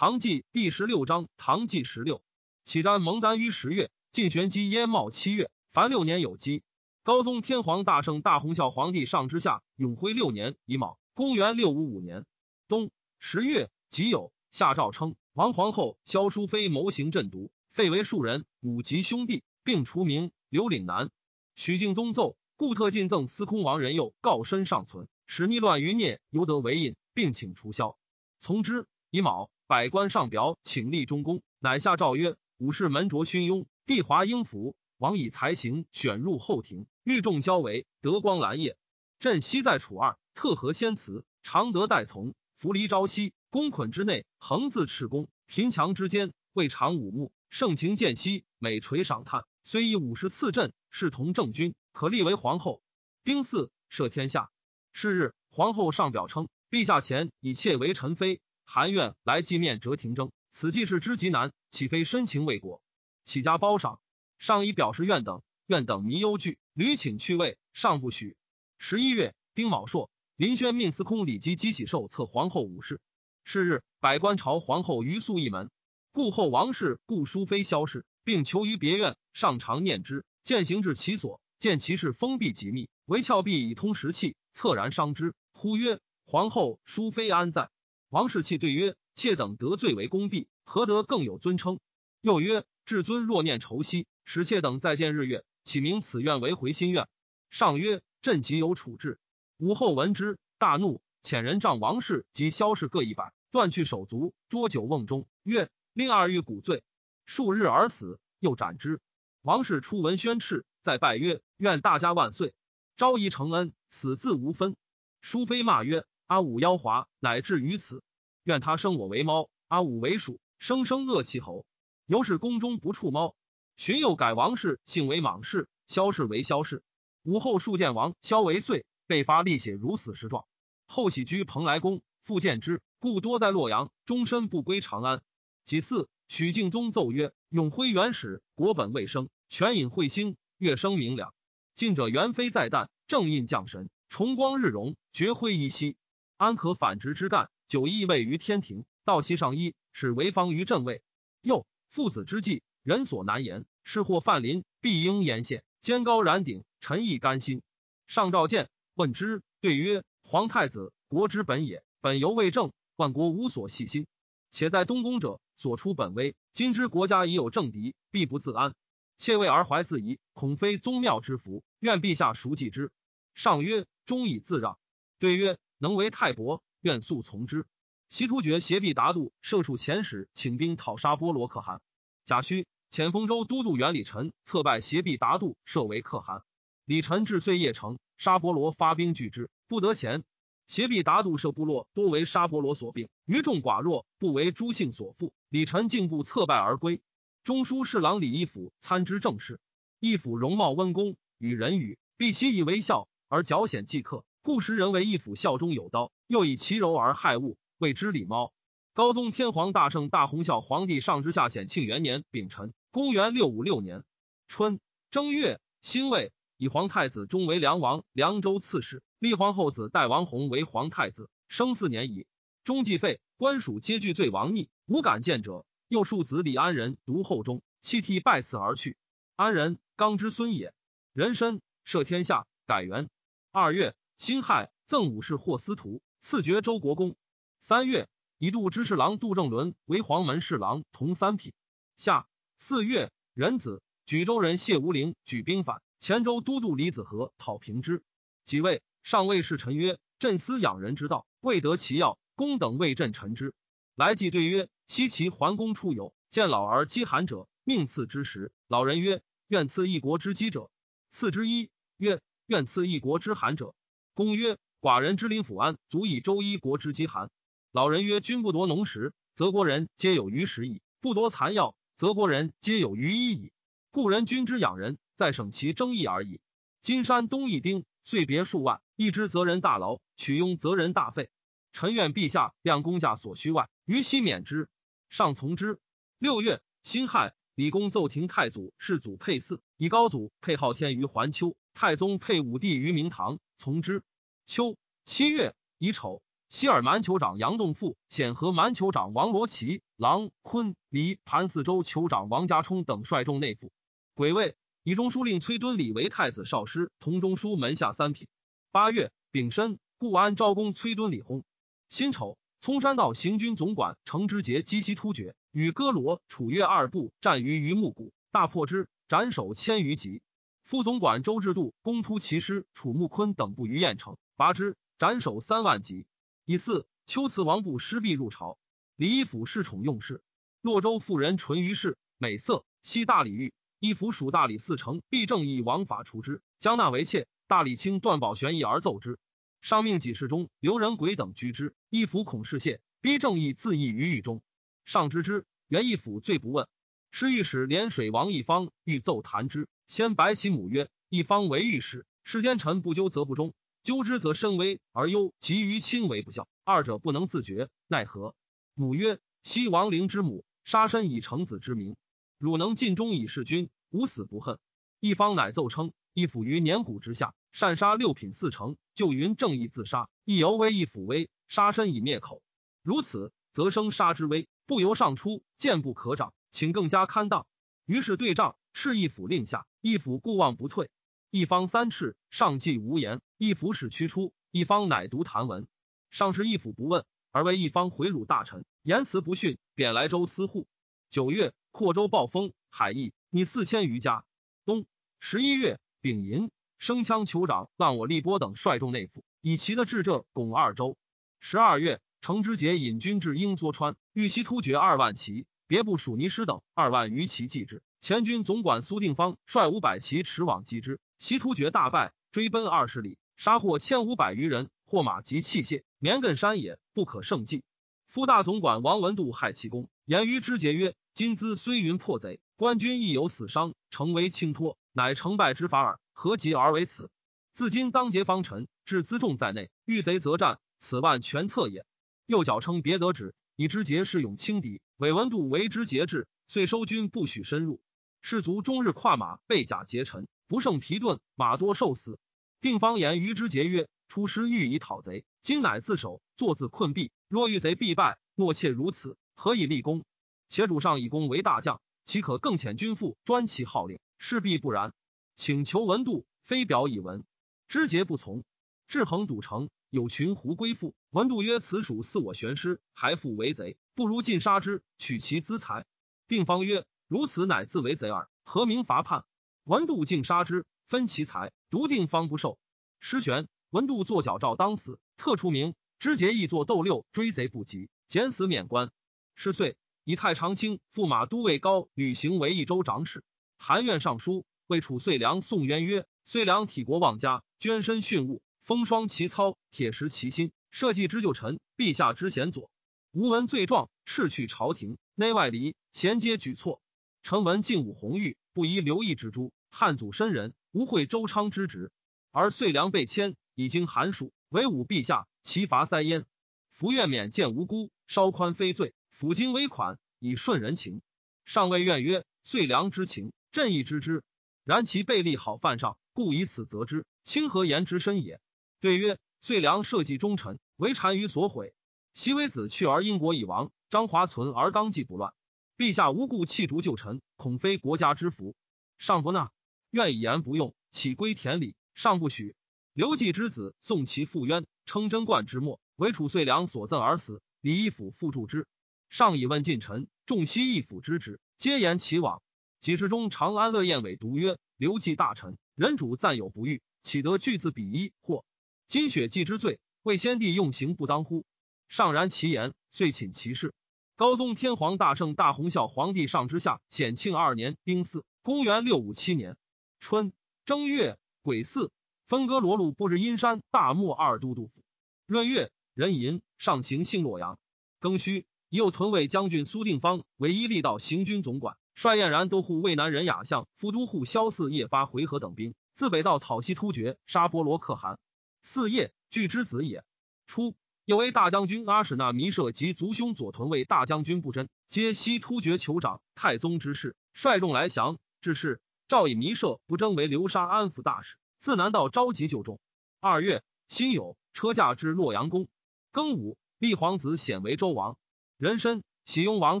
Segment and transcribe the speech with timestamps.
[0.00, 2.22] 唐纪第十六章，唐纪十六，
[2.64, 6.62] 启瞻蒙丹于十月，晋玄机焉茂七月，凡六年有基。
[7.02, 12.24] 高宗天皇大圣大洪孝皇帝上之下，永徽六年乙卯，公元六五五年
[12.66, 20.32] 冬十月己酉，下诏称王皇后萧淑妃谋行朕毒，废为庶人，五及兄弟，并除名。
[20.48, 21.10] 刘岭南，
[21.56, 27.98] 许敬宗奏，故特进赠司空王仁佑告身尚存，使逆乱余孽犹得为印，并请除销。
[28.38, 28.86] 从之。
[29.10, 29.50] 乙卯。
[29.70, 38.76] 百官上表，请立中宫，乃下诏曰：武士门着勋庸，帝华英服，王以才行选入后庭，御众交为德光兰叶。
[39.20, 49.44] 朕昔在楚二，特和先辞，常德代从，扶离朝夕，宫捆之内，横自赤公，贫强之间，未尝五目，盛情见兮，每垂赏叹。
[49.62, 52.82] 虽以五十赐朕，视同正君，可立为皇后。
[53.22, 54.50] 丁巳，赦天下。
[54.92, 58.40] 是日，皇后上表称，陛下前以妾为臣妃。
[58.72, 62.80] 韩愿来祭面折廷争，此既是之极难，岂非深情为国？
[63.24, 63.98] 起家褒赏，
[64.38, 68.36] 上以表示愿等，愿等迷忧惧，屡请去位，上不许。
[68.78, 73.00] 十一月，丁卯朔，林轩命司空李基积喜寿册皇后武氏。
[73.42, 75.68] 是日，百官朝皇后于素一门，
[76.12, 85.34] 故后王氏、故淑妃萧氏，并求于别院，上常念之，见行至其所，见其室封闭极密，唯峭壁以通石器，恻然伤之。
[85.50, 87.68] 呼曰：“皇后、淑妃安在？”
[88.10, 91.78] 王世器对曰：“妾等得罪为公婢，何得更有尊称？”
[92.20, 97.06] 又曰：“至尊若念愁兮，使妾等再见日月，启明此愿为回心愿。”
[97.50, 99.20] 上曰：“朕即有处置。”
[99.58, 106.82] 武后闻之，大怒，遣人杖王氏及萧氏各一百，断去手足，捉酒瓮中，曰：“令二欲骨罪，
[107.26, 109.00] 数日而死，又斩之。”
[109.42, 112.54] 王氏出闻宣敕，再拜曰：“愿大家万岁，
[112.96, 114.74] 昭仪承恩，死字无分。”
[115.22, 116.04] 淑妃骂曰。
[116.30, 118.04] 阿武妖华，乃至于此。
[118.44, 121.66] 愿他生我为猫，阿武为鼠，生生恶其侯。
[122.06, 123.34] 由是宫中不触猫。
[123.76, 126.84] 荀又改王氏姓为莽氏，萧氏为萧氏。
[127.24, 130.44] 武后数见王萧为岁，被发立血如死时状。
[130.86, 135.22] 后喜居蓬莱宫，复见之，故多在洛阳，终身不归长安。
[135.64, 141.34] 几次，许敬宗奏曰：永徽元始，国本未生，权隐彗星，月生明两。
[141.74, 145.96] 近者元妃在旦，正印降神，重光日荣，绝辉一夕。
[146.40, 147.50] 安可反直之干？
[147.68, 151.02] 久义位于天庭，道其上一，使为方于正位。
[151.42, 153.66] 又父子之计，人所难言。
[153.84, 155.62] 是或犯临，必应言谢。
[155.82, 157.60] 肩高然顶，臣亦甘心。
[158.06, 164.06] 上召见，问之，对曰：皇太子，国之本也，本犹未正，万国无所系心。
[164.50, 166.34] 且在东宫者，所出本威。
[166.54, 168.72] 今之国家已有政敌，必不自安。
[169.18, 172.90] 妾为而怀自疑，恐非宗庙之福，愿陛下熟记之。
[173.34, 174.78] 上曰：忠以自让。
[175.18, 175.58] 对曰。
[175.80, 177.64] 能为太伯，愿速从之。
[178.10, 181.80] 西突厥协弼达度射数遣使，请兵讨杀波罗可汗。
[182.26, 186.42] 贾诩遣丰州都督元李臣策拜协弼达度，设为可汗。
[186.84, 190.22] 李臣至岁邺城，沙波罗发兵拒之，不得前。
[190.66, 195.32] 协弼达度设部落多为沙波罗所并，余众寡弱，不为诸姓所附。
[195.48, 197.00] 李臣进步策败而归。
[197.42, 199.60] 中书侍郎李义府参知政事。
[199.98, 204.26] 义府容貌温恭，与人语，必习以为笑，而矫显即刻。
[204.42, 208.54] 故时人为义府效中有刀，又以其柔而害物，谓之礼猫。
[208.94, 214.02] 高宗天皇大圣大洪孝皇帝上之下显庆元年丙辰，公元六五六年
[214.48, 214.80] 春
[215.10, 222.26] 正月辛未，以皇太子中为梁王，凉州刺史，立皇后子代王弘为皇太子，生四年矣。
[222.64, 225.66] 中既废，官属皆惧罪王逆，无敢见者。
[225.88, 228.96] 又庶子李安仁独后中，弃替拜赐而去。
[229.36, 230.72] 安仁刚之孙也，
[231.12, 233.10] 人参摄天下，改元
[233.50, 233.94] 二月。
[234.20, 237.16] 辛亥，赠武士霍司徒，赐爵周国公。
[237.58, 241.54] 三月，以度知侍郎杜正伦为黄门侍郎，同三品。
[241.96, 242.28] 夏
[242.58, 248.04] 四月，壬子，举州人谢无陵举兵反，前州都督李子和讨平之。
[248.44, 253.54] 几位上尉侍臣曰：“朕思养人之道，未得其要，公等为朕臣之。”
[253.96, 258.52] 来即对曰：“西岐桓公出游，见老而饥寒者，命赐之食。
[258.68, 260.70] 老人曰：‘愿赐一国之饥者。’
[261.08, 263.74] 赐之一曰：‘愿赐一国之寒者。’”
[264.20, 267.30] 公曰：“寡人之临抚安，足以周一国之饥寒。”
[267.72, 273.50] 老人曰：“君不夺农时，则国人皆有余食矣；不夺残药，则国人皆有余衣矣。
[273.90, 276.38] 故人君之养人，在省其争议而已。
[276.82, 281.30] 金山东一丁，岁别数万，一之则人大劳，取庸则人大费。
[281.72, 284.68] 臣愿陛下量公价所需外，于悉免之。
[285.08, 285.80] 上从之。
[286.18, 294.02] 六月，辛亥，李公奏廷太祖世祖配嗣，以高祖配昊天于环丘，太宗配武帝于明堂，从之。
[294.50, 303.70] 秋七月乙丑，西尔蛮酋长杨栋富、显和蛮酋长王罗奇、郎昆黎盘四州酋长王家冲等率众内附。
[304.14, 308.26] 癸未，以中书令崔敦礼为太子少师，同中书门下三品。
[308.72, 311.44] 八月丙申，故安昭公崔敦礼薨。
[311.88, 320.22] 辛丑，葱山道行军总管程之节击西突厥，与哥罗、楚越二部战于榆木谷，大破之，斩首千余级。
[320.64, 326.06] 副总管周志度攻突骑师楚穆坤等部于燕城，拔之，斩首三万级。
[326.46, 328.56] 以四，秋辞王部失必入朝，
[328.96, 330.22] 李义府侍宠用事。
[330.62, 333.52] 洛州妇人淳于氏，美色，悉大理狱。
[333.80, 337.28] 义府属大理寺丞，必正义王法除之，将纳为妾。
[337.48, 339.18] 大理卿段宝玄义而奏之，
[339.60, 341.74] 上命几事中刘仁轨等居之。
[341.90, 344.40] 义府恐事谢，逼正义自缢于狱中。
[344.86, 346.66] 上知之，原义府罪不问。
[347.10, 349.68] 侍御史连水王一方欲奏弹之。
[349.86, 353.52] 先白其母曰：“一方为御史，世间臣不纠则不忠，
[353.90, 358.36] 纠之则身危而忧，急于亲为不孝，二者不能自觉，奈何？”
[358.74, 361.96] 母曰：“昔亡灵之母，杀身以成子之名，
[362.38, 364.60] 汝能尽忠以事君，无死不恨。”
[365.00, 372.42] 一方乃奏称：“一府于年谷之下，擅杀六品四成，就云正义自杀，亦犹为一府威，杀身以灭口。
[372.84, 377.44] 如此，则生杀之威，不由上出，见不可长，请更加堪当。”
[377.86, 379.66] 于是对仗，敕一府令下。
[379.80, 380.90] 一府固望不退，
[381.32, 383.20] 一方三赤，上计无言。
[383.38, 385.68] 一府使驱出，一方乃读谭文。
[386.10, 390.66] 上是一府不问，而为一方回辱大臣，言辞不逊，贬莱州司户。
[391.08, 394.24] 九月，扩州暴风，海邑拟四千余家。
[394.64, 394.86] 冬
[395.20, 400.96] 十一月，丙寅，生羌酋长浪我立波等率众内附，以其的至浙拱二州。
[401.38, 407.84] 十二月，程之节引军至英梭川，欲西突厥二万骑，别部属尼师等二万余骑继之。
[408.00, 417.62] 前军总管苏定方率五百骑驰往击之，西突厥大败，追奔二十里，杀获千五百余人，获马及器械，绵亘山野，不可胜计。
[418.06, 426.00] 副大总管王文度害其功，言于之节曰：“今兹虽云破贼，官军亦有死伤，诚为轻托，乃成败之法耳。
[426.14, 427.10] 何及而为此？
[427.52, 431.84] 自今当结方臣，置辎重在内，遇贼则战，此万全策也。”
[432.24, 437.82] 又脚称别得旨，以之节是勇轻敌，韦文度为之节制，遂收军，不许深入。
[438.22, 442.18] 士卒终日跨马，被甲劫尘，不胜疲顿，马多受死。
[442.60, 447.12] 定方言于之节曰：“出师欲以讨贼，今乃自守，坐自困毙。
[447.28, 450.04] 若遇贼必败，诺妾如此，何以立功？
[450.48, 454.00] 且主上以功为大将，岂可更遣军父专其号令？
[454.18, 454.92] 势必不然。
[455.36, 457.22] 请求文度，非表以文。
[457.68, 458.42] 知节不从，
[458.88, 460.96] 志恒堵城，有群狐归附。
[461.10, 465.86] 文度曰：‘此属似我玄师，还复为贼，不如尽杀之，取其资财。’
[466.26, 469.24] 定方曰。”如此乃自为贼耳，何名伐叛？
[469.70, 472.58] 文度竟杀之，分其财，独定方不受。
[472.98, 475.76] 师玄文度作矫诏当死，特出名。
[476.00, 478.90] 知节亦作斗六，追贼不及，减死免官。
[479.36, 483.22] 是岁，以太常卿、驸马都尉高履行为益州长史。
[483.58, 492.72] 韩院尚书为楚遂良宋渊曰：遂良体国忘家，捐身训物，风霜其操，铁石其心，社稷之旧臣，陛下之贤佐。
[493.12, 496.82] 无闻罪状，斥去朝廷，内外离，衔接举措。
[497.22, 499.52] 臣闻敬武红玉，不宜留意之诛。
[499.70, 501.90] 汉祖申人，无会周昌之职。
[502.30, 506.26] 而遂良被迁，已经寒暑，为武陛下，其罚塞焉。
[506.68, 508.94] 福愿免见无辜，稍宽非罪。
[509.12, 511.02] 抚今微款，以顺人情。
[511.44, 514.22] 上谓愿曰：遂良之情，朕亦知之。
[514.64, 517.06] 然其背立好犯上，故以此责之。
[517.24, 518.40] 清何言之深也？
[518.80, 521.74] 对曰：遂良社稷忠臣，为单于所毁。
[522.12, 525.34] 其为子去而因国已亡，张华存而纲纪不乱。
[525.76, 528.54] 陛下无故弃逐旧臣，恐非国家之福。
[528.98, 529.50] 上不纳，
[529.90, 531.74] 愿以言不用，岂归田里？
[531.94, 532.54] 上不许。
[532.92, 537.42] 刘季之子宋其父冤，称贞观之末，为楚遂良所赠而死。
[537.60, 538.66] 李义府复助之。
[539.08, 542.40] 上以问近臣，众悉义府之职，皆言其往。
[542.78, 548.12] 几时中长安乐宴委独曰：刘季大臣，人主暂有不遇，岂得拒自比衣？
[548.20, 548.44] 或
[548.86, 551.44] 今雪季之罪，为先帝用刑不当乎？
[551.88, 553.74] 上然其言，遂寝其事。
[554.16, 559.56] 高宗天皇大圣大洪孝皇帝上之下显庆二年丁巳，公元六五七年
[560.00, 560.32] 春
[560.64, 561.92] 正月癸巳，
[562.26, 564.82] 分割罗鲁布日阴山大漠二都督府。
[565.26, 567.58] 闰月壬寅，上行幸洛阳。
[568.00, 578.18] 庚戌，右屯卫将军苏定方为一力道行军总管，率燕然都护渭南人雅相副都护萧嗣夜发回纥等兵，自北道讨西突厥，杀波罗可汗。
[578.64, 580.02] 嗣夜，具之子也。
[580.46, 580.74] 初。
[581.04, 588.18] 右为大将军阿史那弥舍及族兄左屯卫大将军不真，皆西突厥酋长太宗之士，率众来降。
[588.40, 592.78] 至是，诏以弥舍不争为流沙安抚大使，自南道召集就众。
[593.18, 595.66] 二月，辛酉，车驾至洛阳宫。
[596.12, 598.16] 庚午，立皇子显为周王。
[598.56, 599.80] 壬申，喜雍王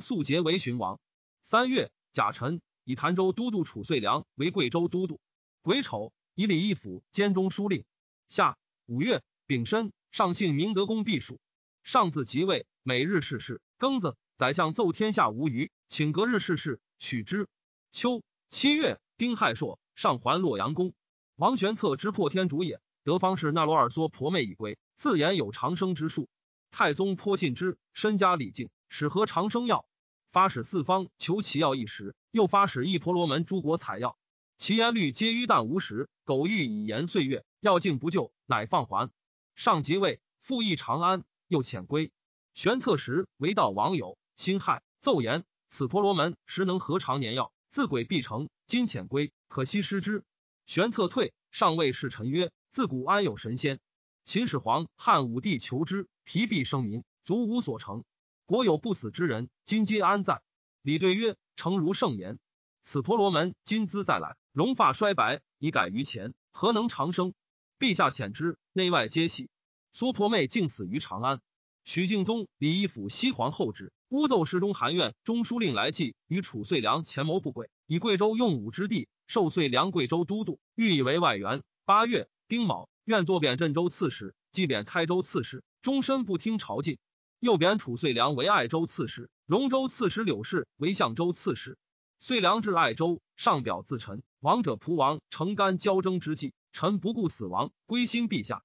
[0.00, 0.98] 肃节为荀王。
[1.42, 5.20] 三月，甲辰，以潭州都督褚遂良为贵州都督。
[5.62, 7.84] 癸丑，以李义府兼中书令。
[8.26, 11.38] 夏五月，丙申，上幸明德宫避暑。
[11.84, 13.62] 上自即位，每日事事。
[13.78, 17.46] 庚子，宰相奏天下无虞，请隔日事事，许之。
[17.92, 20.94] 秋七月，丁亥朔，上还洛阳宫。
[21.36, 22.80] 王玄策之破天主也。
[23.04, 26.30] 得方士那罗尔梭婆妹已归，自言有长生之术。
[26.70, 29.84] 太宗颇信之，身家礼敬，使合长生药，
[30.32, 34.16] 发使四方求其药一时，又发使一婆罗门诸国采药，
[34.56, 36.08] 其言律皆于旦无时。
[36.24, 39.10] 苟欲以延岁月，药尽不救，乃放还。
[39.54, 42.10] 上即位，复议长安，又遣归。
[42.54, 48.48] 玄策时为道王友，辛亥，奏言此婆罗门实能合长年药，自鬼必成。
[48.70, 50.22] 今遣归，可惜失之。
[50.64, 53.80] 玄策退，上谓侍臣曰：自古安有神仙？
[54.22, 58.04] 秦始皇、汉武帝求之，疲弊生民，足无所成。
[58.46, 60.40] 国有不死之人，今皆安在？
[60.82, 62.38] 李对曰：“诚如圣言。
[62.80, 67.34] 此婆罗门今兹再来，容发衰白，已改于前，何能长生？
[67.80, 69.50] 陛下遣之，内外皆喜。
[69.90, 71.40] 苏婆妹竟死于长安。
[71.84, 81.62] 许敬宗、李义府西皇后旨，诬奏侍中韩苑、中书令来济与褚遂良前谋不轨，以贵州用武之地，受遂良贵州都督，欲以为外援。
[81.84, 86.98] 八月丁卯。”愿作贬镇州刺史，即贬开州刺史，终身不听朝觐。
[87.40, 91.76] 又贬褚遂良为爱州刺史，荣州刺史柳氏为相州刺史。
[92.20, 98.62] 遂良至爱州，上表自陈，王者仆王，诚干交争之际，臣不顾死亡，归心陛下。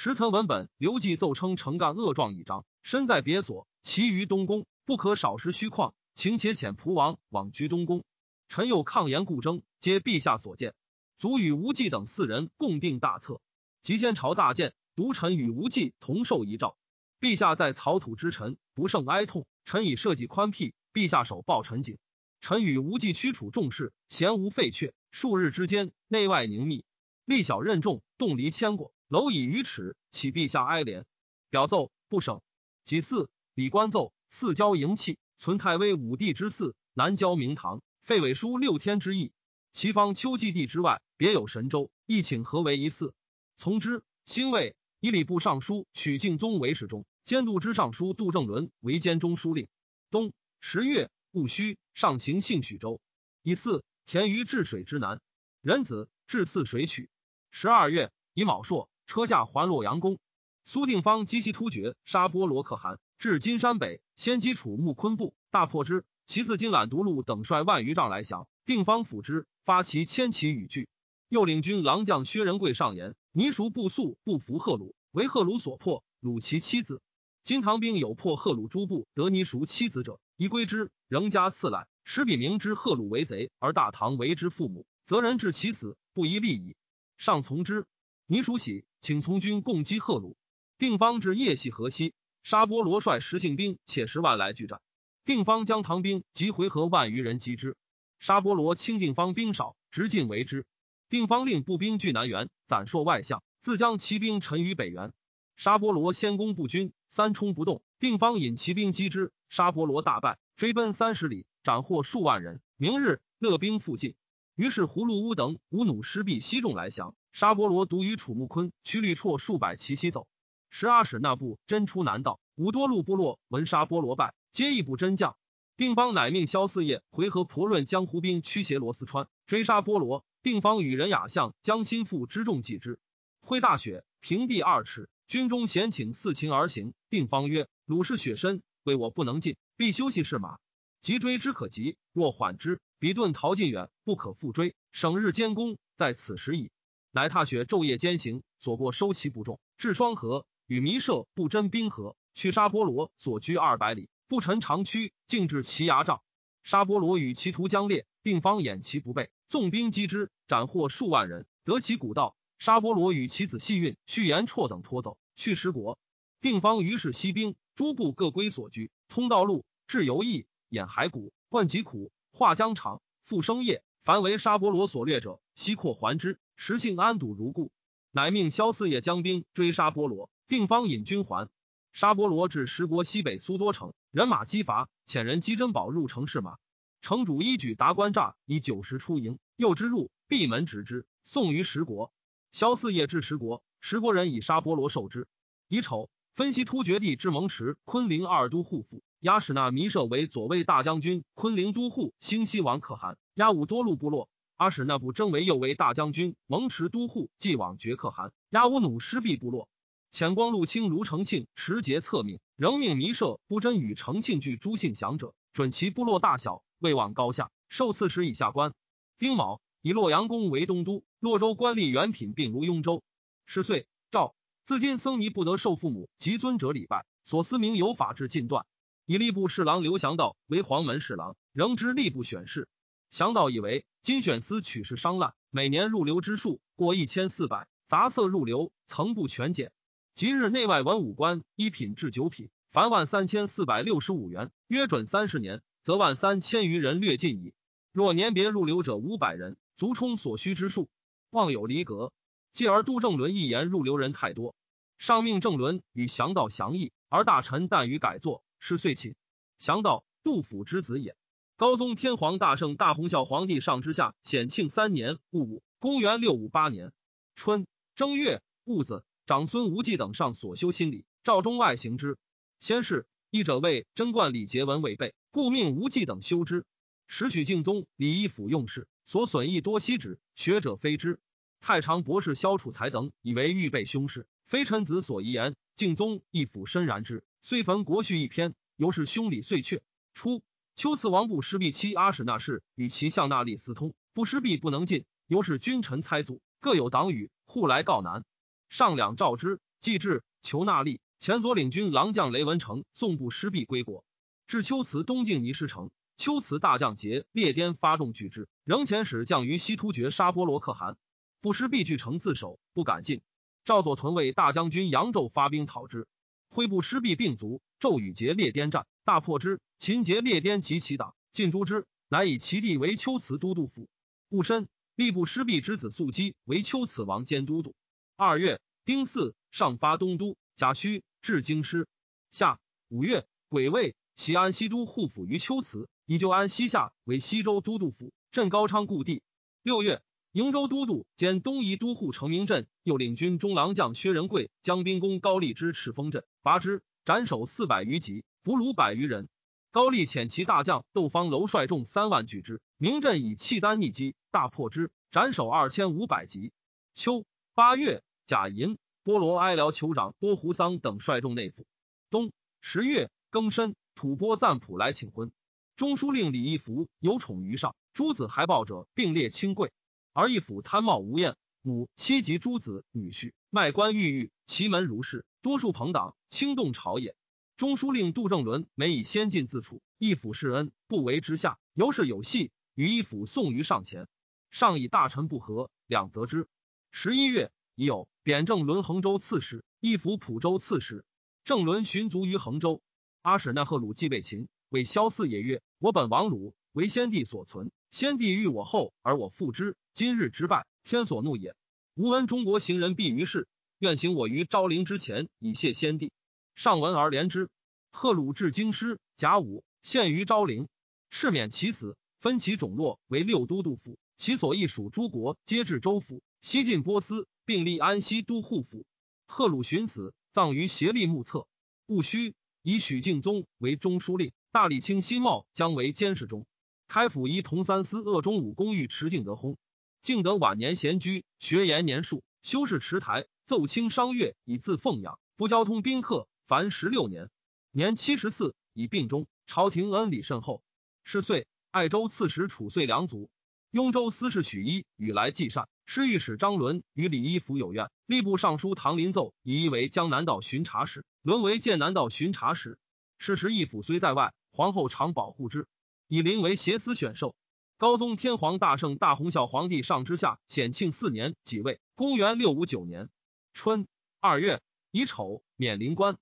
[0.00, 8.04] 时层文本刘季奏称诚干恶状一章，身在别所，其余东宫不可少失虚旷，请且遣仆王往居东宫。
[8.48, 10.76] 臣又抗言故争，皆陛下所见，
[11.18, 13.40] 卒与无忌等四人共定大策。
[13.82, 16.76] 即先朝大建，独臣与无忌同受遗诏。
[17.18, 19.48] 陛下在草土之臣，不胜哀痛。
[19.64, 21.98] 臣以社稷宽辟，陛下手报臣景。
[22.40, 24.92] 臣与无忌驱楚众事，闲无废阙。
[25.10, 26.84] 数日之间，内外凝密，
[27.24, 31.04] 力小任重，动离千过，蝼蚁于尺，启陛下哀怜。
[31.48, 32.42] 表奏不省。
[32.84, 39.32] 己巳，李官奏：四郊营气，存太微武帝之祀，南郊明堂，废伪书六天之意。
[39.72, 43.14] 其方秋季地之外，别有神州，亦请何为一祀？
[43.56, 49.68] 从之，兴魏以礼部尚书许敬宗为侍中，监督之尚书杜正伦为监中书令。
[50.10, 53.00] 冬十月戊戌，上行幸许州。
[53.42, 55.22] 以四田于治水之南，
[55.62, 57.08] 壬子至泗水曲。
[57.50, 60.18] 十二月乙卯朔，车驾还洛阳宫。
[60.64, 66.04] 苏定方击其突厥杀波罗可汗，至金山北，先击楚穆昆部，大破之。
[66.26, 70.90] 其次金览独路等率万余丈来降，定方辅之，发其千骑与拒。
[71.30, 73.14] 又领军郎将薛仁贵上言。
[73.32, 77.00] 泥熟不速不服贺鲁，为贺鲁所破，鲁其妻子。
[77.42, 81.86] 金唐兵有破贺鲁诸部得泥熟妻子者，宜归之，仍加赐来。
[82.04, 86.76] 使彼明知贺鲁为贼，而大唐为之父母，则人至其死，不宜利矣。
[87.16, 87.86] 上从之。
[88.26, 90.36] 泥熟喜，请从军共击贺鲁。
[90.78, 94.80] 定方至夜袭河西，沙波罗率十姓兵且十万来拒战。
[95.24, 97.76] 定方将唐兵及回纥万余人击之。
[98.18, 100.66] 沙波罗轻定方兵少，直进为之。
[101.08, 105.12] 定方令步兵据南原，斩朔外相，自将骑兵陈于北原。
[105.56, 107.82] 沙波罗先攻步军，三冲不动。
[107.98, 112.60] 定方引骑兵击之，沙波罗大败，追奔三十里，斩获数万人。
[112.76, 114.14] 明日，勒兵复进。
[114.54, 117.14] 于是葫芦乌等五弩失臂西众来降。
[117.38, 120.26] 沙波罗独与楚穆坤、屈律绰数百骑西走。
[120.70, 125.36] 十阿史那部真出南道，五多路部落闻沙波罗败，皆一部真将。
[125.76, 130.24] 定方乃命萧四业回纥蒲润江湖兵驱邪罗四川，追沙波罗。
[130.42, 132.98] 定方与人雅相将心腹之众击之，
[133.40, 136.92] 挥大雪平地二尺，军中闲请四秦而行。
[137.08, 140.58] 定方曰：“鲁士雪深，为我不能进，必休息是马。
[141.00, 144.74] 急追之可及，若缓之，彼遁逃进远，不可复追。
[144.90, 146.72] 省日监攻，在此时矣。”
[147.10, 156.22] 乃踏雪昼夜兼行，所过收其不重，至双河，与弥射不真冰河，去沙波罗所居二百里，不陈长驱，径至其牙帐。
[156.62, 159.30] 沙波罗与其徒将列，定方掩其不备。
[159.46, 162.36] 纵兵击之，斩获数万人，得其古道。
[162.58, 165.98] 沙波罗与其子细运、续延绰等拖走，去十国。
[166.40, 168.90] 定方于是息兵，诸部各归所居。
[169.08, 173.82] 通道路，至游邑，掩骸骨，灌疾苦，化疆场，复生业。
[174.04, 176.38] 凡为沙波罗所掠者，悉扩还之。
[176.60, 177.70] 实性安堵如故。
[178.10, 181.48] 乃命萧四野将兵追杀波罗，定方引军还。
[181.92, 186.58] 杀波罗至十国西北苏多城，人马激伐，遣人击珍宝入城试马。
[187.00, 192.12] 城主一举达官诈，以九十出营，诱之入，闭门执之，送于十国。
[192.50, 195.28] 萧四夜至十国，十国人以沙波罗受之。
[195.68, 199.04] 乙丑，分析突厥地之蒙池、昆陵二都护府。
[199.20, 203.16] 押使那弥舍为左卫大将军，昆陵都护兴西王可汗。
[203.34, 204.28] 押五多禄部落。
[204.58, 208.32] 阿史那部征为右卫大将军，蒙池都护继往绝可汗。
[208.50, 209.68] 押乌努失毕部落。
[210.10, 218.74] 遣光禄卿卢承庆持节策命，仍命弥舍不真与承庆具诸姓降者，准其部落大小，未往高下，受赐使以下官。
[219.16, 223.04] 丁卯，以洛阳宫为东都，洛州官吏原品并如雍州。
[223.46, 224.34] 十岁，诏
[224.64, 228.66] 自今僧尼不得受父母及尊者礼拜，所思明有法制尽断。
[229.06, 232.66] 以吏部侍郎刘祥道为黄门侍郎，仍知吏部选事。
[233.10, 239.70] 祥道以为今选司取士商滥，每年入流之数过一千四百，杂色入流曾不全减。
[240.14, 247.52] 即日内外文武官一品至九品，凡万三千四百六十五元，约准三十年，则万三千余人略尽矣。
[247.92, 250.88] 若年别入流者五百人，足充所需之数。
[251.28, 252.10] 望有离格，
[252.54, 254.54] 继而杜正伦一言入流人太多，
[254.96, 258.42] 上命正伦与祥道详议，而大臣但于改作。
[258.58, 259.16] 是岁寝，
[259.58, 261.14] 祥道杜甫之子也。
[261.58, 266.92] 高宗天皇大圣大洪孝皇帝上之下显庆三年戊午，公元六五八年
[267.34, 272.16] 春正月戊子，长孙无忌等上所修新礼，赵中外行之。
[272.60, 276.64] 先是，译者谓贞观礼节文未备，故命无忌等修之。
[277.08, 281.18] 时许敬宗礼义府用事，所损益多息止，学者非之。
[281.60, 285.56] 太常博士萧楚才等以为预备凶事，非臣子所遗言。
[285.74, 287.24] 敬宗亦府深然之。
[287.42, 289.80] 虽焚国序一篇，犹是兄礼遂阙。
[290.14, 290.40] 初，
[290.78, 298.24] 秋辞王部失毕妻阿史那氏与其相那利私通，不失毕不能进，犹是君臣猜阻，各有党羽，互来告难。
[298.68, 301.00] 上两召之，既至，求纳利。
[301.18, 304.04] 前左领军郎将雷文成送部失毕归国。
[304.46, 310.96] 至秋辞东境泥石城，秋辞大将节列颠发众拒之，仍遣使将于西突厥沙波罗可汗，
[311.40, 313.20] 不失毕据城自守，不敢进。
[313.64, 316.06] 赵左屯卫大将军杨胄发兵讨之。
[316.48, 319.60] 挥部失毕并卒，骤与节列颠战，大破之。
[319.78, 323.88] 秦节列颠及其党尽诛之，乃以其弟为丘辞都督府。
[324.28, 327.76] 戊申，吏部失毕之子肃基为丘辞王兼都督。
[328.16, 330.36] 二月，丁巳，上发东都。
[330.56, 331.86] 贾诩至京师。
[332.32, 339.22] 夏五月，癸未，齐安西都护府于丘辞，以就安西夏为西州都督府，镇高昌故地。
[339.62, 340.02] 六月。
[340.32, 349.28] 瀛州都督兼东夷都护成明镇，又领军中郎将薛仁贵将兵攻高丽之赤峰镇，拔之，斩首四百余级，俘虏百余人。
[349.70, 356.52] 高丽遣其大将窦方楼率众三万拒之，明镇以契丹逆击，大破之，斩首二千五百级。
[356.94, 361.66] 秋八月，贾银、波罗哀辽酋长多胡桑等率众内附。
[362.08, 365.30] 冬十月庚申，吐蕃赞普来请婚，
[365.76, 369.70] 中书令李义福有宠于上，诸子还报者并列亲贵。
[370.14, 377.14] 而一府贪冒无厌，母妻及诸子女婿卖官鬻狱，其门如是，多数朋党轻动朝野。
[377.58, 384.06] 中书令杜正伦每以先进自处，一府施恩不为之下，由是有隙，与一府送于上前。
[384.52, 386.46] 上以大臣不和，两则之。
[386.92, 391.04] 十一月，已有贬正伦衡州刺史，一府蒲州刺史。
[391.42, 392.80] 正伦寻卒于衡州。
[393.22, 397.72] 阿史那贺鲁既被秦，为萧嗣也曰：“我本王鲁，为先帝所存。
[397.90, 401.56] 先帝欲我后，而我复之。”今日之败，天所怒也。
[401.96, 403.48] 吾闻中国行人必于世，
[403.80, 406.12] 愿行我于昭陵之前，以谢先帝。
[406.58, 407.50] 上闻而怜之。
[407.92, 410.66] 贺鲁至京师，甲午献于昭陵，
[411.08, 413.96] 敕免其死，分其种落为六都督府。
[414.16, 416.20] 其所役属诸国，皆至州府。
[416.40, 418.84] 西晋波斯，并立安西都护府。
[419.28, 421.46] 贺鲁寻死，葬于协力墓侧。
[421.86, 426.44] 戊戌，以许敬宗为中书令，大理卿辛茂将为监视中。
[426.88, 429.54] 开府仪同三司鄂中武公御持敬德薨。
[430.02, 435.20] 敬德晚年闲居，学言年数，修饰池台，奏清商乐，以自奉养。
[435.36, 437.28] 不交通宾客，凡十六年，
[437.72, 439.26] 年七十四，以病终。
[439.46, 440.62] 朝廷恩礼甚厚。
[441.04, 443.28] 是岁，爱州刺史楚遂良卒。
[443.70, 445.68] 雍州司事许一与来济善。
[445.84, 447.90] 侍御史张伦与李一府有怨。
[448.06, 452.78] 吏部尚书唐林奏以一为江南道巡查使，沦为剑南道巡查使。
[453.18, 455.66] 是时义府虽在外，皇后常保护之，
[456.06, 457.36] 以临为协司选授。
[457.76, 463.10] 高宗天皇大圣大洪孝皇帝上之下显庆四年己未，公元六五九年
[463.52, 463.86] 春
[464.18, 466.16] 二月乙丑免临官。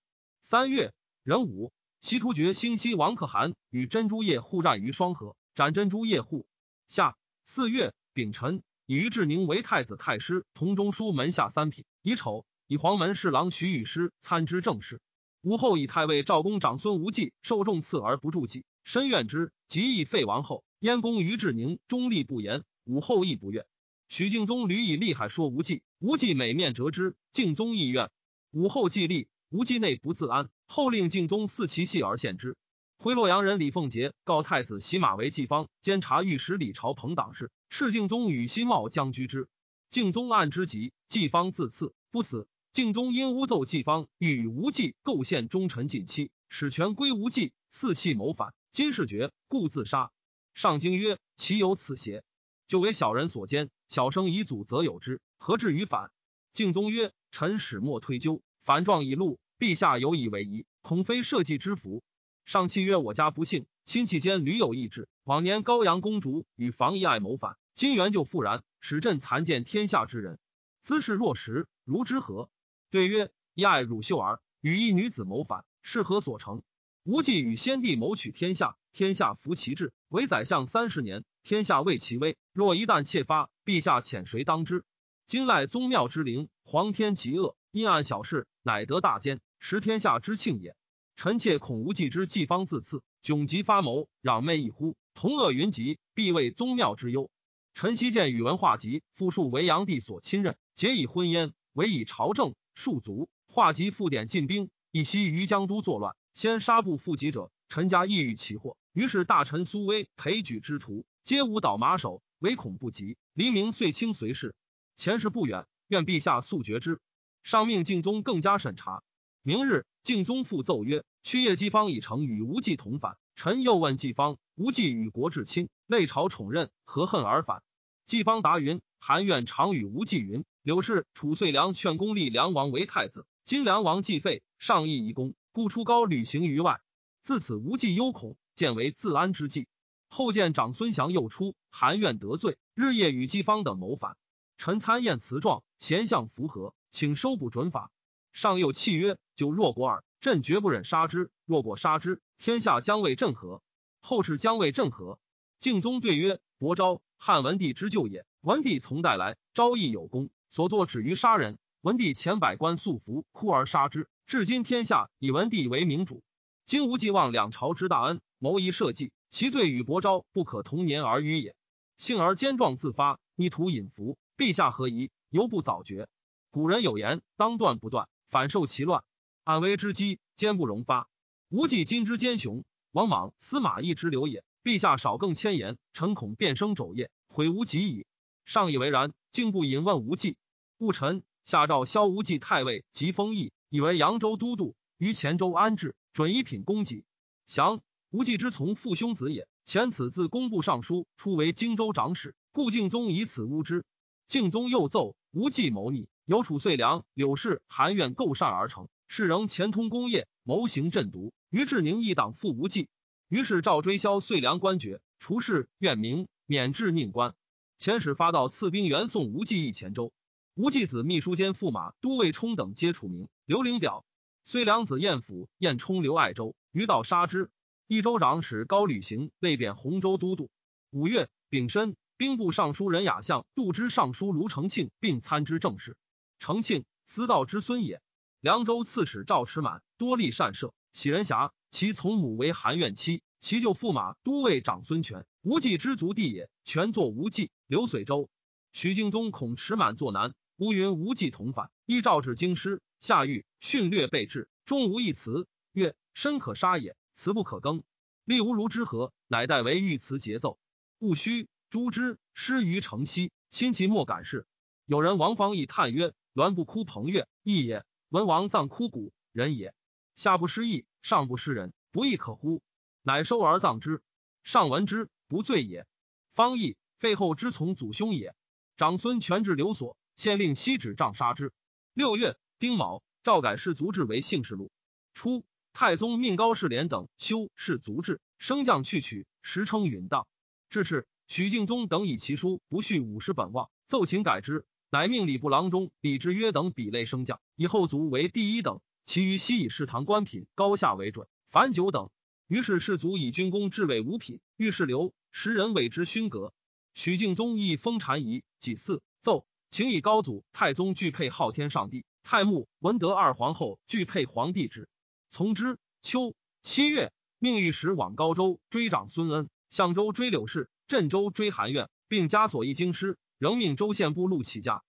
[0.48, 0.92] 三月
[1.24, 6.46] 壬午，西突厥兴西王可汗与珍珠叶互战于双河，斩珍珠叶护。
[6.87, 11.85] 夏四月丙辰，以于志宁为太子太师，同中书门下三品。
[12.00, 15.00] 乙丑，以黄门侍郎徐与师参知政事。
[15.42, 20.62] 武后以太尉赵公长孙无忌受重赐而不助己，深怨之，即以废王后。
[20.78, 23.66] 燕公于志宁中立不言，武后亦不怨。
[24.09, 27.16] 许敬宗屡以厉害说无忌，无忌每面折之。
[27.32, 28.12] 敬宗亦怨。
[28.52, 32.56] 武后既立，无忌内不自安，后令敬宗四其系而献之。
[32.98, 39.48] 回洛阳人李凤杰告太子洗马为季方监察御史李朝朋党事，敕敬宗与辛茂将居之。
[39.88, 42.48] 敬宗案之急，季方自赐不死。
[42.72, 48.52] 敬宗因诬奏季方欲与无忌构陷忠臣近妻，使权归无忌，四气谋反。
[48.72, 50.11] 今事决，故自杀。
[50.54, 52.24] 上京曰：“其有此邪？
[52.66, 56.11] 就为小人所奸，小生遗祖则有之，何至于反？”
[56.52, 62.02] 敬宗曰：“臣始末推究，反状已露，陛下有以为疑，恐非社稷之福。”
[62.44, 65.09] 上契曰：“我家不幸，亲戚间屡有异志。
[65.22, 70.40] 往年高阳公主与房遗爱谋反，今元就复然，使朕残见天下之人，
[70.83, 72.50] 姿势若实，如之何？”
[72.90, 76.64] 对曰：“一爱汝秀儿，与一女子谋反，是何所成？
[77.05, 82.37] 无忌与先帝谋取天下，天下服其志，为宰相三十年，天下畏其威。
[82.52, 84.85] 若一旦窃发，陛下遣谁当之？
[85.24, 90.74] 今赖宗庙之灵，皇天极恶，阴暗小事，乃得大奸，食天下之庆也。”
[91.14, 97.31] 臣妾恐无忌之计方自赐，窘急发谋，攘媚一呼，同恶云集，必为宗庙之忧。
[97.74, 103.29] 臣昔见宇文化及复述为炀帝所亲任，结以婚焉，委以朝政，庶族。
[103.46, 107.52] 化及复点进兵，以息于江都作乱，先杀不复及者。
[107.68, 113.16] 臣家意欲其祸，于是大臣苏威裴举之徒，皆无倒马首，唯恐不及。
[113.33, 114.55] 黎明遂清随事，
[114.96, 117.00] 前事不远，愿陛下速决之。
[117.46, 119.04] 上命敬宗更加审查。
[119.40, 119.87] 明日。
[120.02, 123.16] 敬宗复奏曰：“屈业姬方已成与无忌同反。
[123.37, 127.62] 臣又问季方，无忌与国至亲，内朝宠任，何恨而反？”
[128.04, 130.44] 季方答云：“韩愿常与无忌云。
[130.62, 136.80] 柳氏楚遂良劝公立梁王为太子，今梁王既废，上议遗功，故出高履行于外。
[137.22, 139.68] 自此无忌忧恐，见为自安之计。
[140.09, 144.16] 后见长孙祥又出，韩愿得罪，日夜与季方等谋反。
[144.56, 147.90] 臣参验辞状，贤相符合，请收捕准法。”
[148.32, 151.30] 上有契约，就若果尔，朕绝不忍杀之。
[151.44, 153.61] 若果杀之，天下将为朕何？
[154.00, 155.18] 后世将为朕何？
[155.59, 158.24] 敬宗对曰：“伯昭，汉文帝之旧也。
[158.40, 161.59] 文帝从代来，昭义有功，所作止于杀人。
[161.82, 164.09] 文帝遣百官素服，哭而杀之。
[164.26, 166.22] 至今天下以文帝为明主。
[166.64, 171.54] 今无既忘两朝之大恩，谋一社稷，其罪与伯昭不可同年而语也。
[171.98, 175.11] 幸而坚壮自发，逆徒隐伏，陛下何疑？
[175.28, 176.09] 犹不早决？
[176.57, 179.05] 古人有言：当断不断。”反受其乱，
[179.45, 181.07] 安危之机，坚不容发。
[181.51, 184.42] 无忌今之奸雄，王莽、司马懿之流也。
[184.64, 188.07] 陛下少更千言，臣恐变生肘腋，悔无及矣。
[188.47, 190.38] 上以为然，竟不引问无忌。
[190.79, 197.05] 戊臣下诏萧无忌太尉及封邑，以为扬州都督，于前州安置，准一品供给。
[197.45, 199.47] 降无忌之从父兄子也。
[199.66, 203.85] 前此自工部尚书，初为荆州长史，故敬宗以此诬之。
[204.27, 206.09] 敬宗又奏无忌谋逆。
[206.26, 211.32] 由楚遂良、柳氏、韩愿构善而成，是仍前通功业，谋行朕毒。
[211.50, 212.88] 于志宁一党复无忌，
[213.28, 217.36] 于是赵追削遂良官爵，除氏愿名，免至宁官。
[217.78, 220.12] 遣使发到赐兵援宋无忌一前州。
[220.56, 223.28] 无忌子秘书监驸马都尉冲等皆除名。
[223.44, 224.04] 刘灵表。
[224.42, 227.50] 遂良子彦甫、彦冲刘爱州，于道杀之。
[227.86, 230.50] 益州长史高履行累贬洪州都督。
[230.90, 235.96] 五月丙申，兵部尚书任雅相、度支尚书卢承庆并参知政事。
[236.38, 238.01] 成庆，司道之孙也。
[238.40, 241.53] 凉州刺史赵持满多立善射，喜人侠。
[241.68, 246.49] 其从母为韩苑妻，其舅驸马都尉长孙权，无忌之族弟也。
[246.64, 247.51] 权作无忌。
[247.66, 248.31] 刘遂州，
[248.72, 255.49] 许敬宗恐持满作难，乌云无忌同反，依诏至京师，下狱训略备至，终无一词。
[255.72, 257.83] 曰：身可杀也，辞不可更。
[258.25, 259.12] 立无如之何？
[259.27, 260.59] 乃代为御词节奏。
[260.99, 262.18] 戊戌，诛之。
[262.33, 264.46] 失于城西，亲戚莫敢事。
[264.87, 266.14] 有人王方义叹曰。
[266.37, 269.75] 栾不哭彭越，义也；文王葬枯骨，人也。
[270.16, 272.61] 下不失义，上不失人，不亦可乎？
[273.01, 274.03] 乃收而葬之。
[274.44, 275.87] 上闻之，不罪也。
[276.35, 278.35] 方义废后之从祖兄也。
[278.77, 281.55] 长孙权至留所，县令西指杖杀之。
[281.94, 284.70] 六月丁卯，诏改氏族制为姓氏录。
[285.14, 290.29] 初，太宗命高士廉等修氏族制，升降去取，时称允当。
[290.68, 294.66] 至是，许敬宗等以其书不恤五十本望，奏请改之。
[294.96, 301.28] 乃命礼部郎中李之约等比类升降，以后族为第一等，其余悉以侍堂官品高下为准。
[301.50, 302.09] 凡九等，
[302.48, 304.40] 于是士族以军功至为五品。
[304.56, 306.54] 御史刘时人谓之勋阁。
[306.94, 314.88] 许敬宗亦封禅仪，祭祀奏，请以高祖太宗具配昊天上帝，太穆文德二皇后具配皇帝之。
[315.28, 315.76] 从之。
[316.00, 323.18] 秋七月，命御史往高州追长孙恩，相州追柳氏，镇州追韩愿，并加所一京师。
[323.38, 324.82] 仍命州县部录起家。